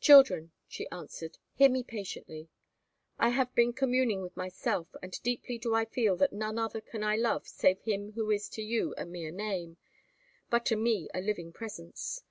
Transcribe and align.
"Children," 0.00 0.50
she 0.66 0.88
answered, 0.90 1.38
"hear 1.52 1.68
me 1.68 1.84
patiently. 1.84 2.48
I 3.20 3.28
have 3.28 3.54
been 3.54 3.72
communing 3.72 4.20
with 4.20 4.36
myself, 4.36 4.88
and 5.00 5.12
deeply 5.22 5.58
do 5.58 5.76
I 5.76 5.84
feel 5.84 6.16
that 6.16 6.32
none 6.32 6.58
other 6.58 6.80
can 6.80 7.04
I 7.04 7.14
love 7.14 7.46
save 7.46 7.78
him 7.82 8.14
who 8.14 8.32
is 8.32 8.48
to 8.48 8.62
you 8.62 8.96
a 8.98 9.06
mere 9.06 9.30
name, 9.30 9.76
but 10.50 10.66
to 10.66 10.76
me 10.76 11.08
a 11.14 11.20
living 11.20 11.52
presence. 11.52 12.24